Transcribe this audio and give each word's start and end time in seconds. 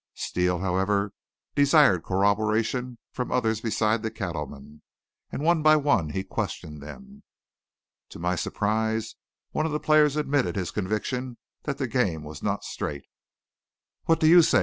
Steele, 0.15 0.57
however, 0.57 1.13
desired 1.53 2.01
corroboration 2.03 2.97
from 3.11 3.31
others 3.31 3.61
beside 3.61 4.01
the 4.01 4.09
cattleman, 4.09 4.81
and 5.31 5.43
one 5.43 5.61
by 5.61 5.75
one 5.75 6.09
he 6.09 6.23
questioned 6.23 6.81
them. 6.81 7.21
To 8.09 8.17
my 8.17 8.35
surprise, 8.35 9.13
one 9.51 9.67
of 9.67 9.71
the 9.71 9.79
players 9.79 10.15
admitted 10.15 10.55
his 10.55 10.71
conviction 10.71 11.37
that 11.65 11.77
the 11.77 11.85
game 11.85 12.23
was 12.23 12.41
not 12.41 12.63
straight. 12.63 13.03
"What 14.05 14.19
do 14.19 14.25
you 14.25 14.41
say?" 14.41 14.59